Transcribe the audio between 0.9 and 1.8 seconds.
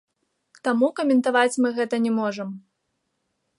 каментаваць мы